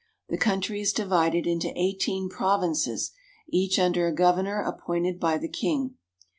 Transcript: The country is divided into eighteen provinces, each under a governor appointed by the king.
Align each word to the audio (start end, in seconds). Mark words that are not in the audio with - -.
The 0.29 0.37
country 0.39 0.81
is 0.81 0.93
divided 0.93 1.45
into 1.45 1.71
eighteen 1.79 2.27
provinces, 2.27 3.11
each 3.49 3.77
under 3.77 4.07
a 4.07 4.11
governor 4.15 4.59
appointed 4.59 5.19
by 5.19 5.37
the 5.37 5.47
king. 5.47 5.93